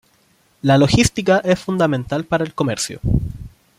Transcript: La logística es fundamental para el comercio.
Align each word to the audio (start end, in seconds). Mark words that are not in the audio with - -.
La 0.63 0.79
logística 0.79 1.37
es 1.45 1.59
fundamental 1.59 2.25
para 2.25 2.43
el 2.43 2.55
comercio. 2.55 2.99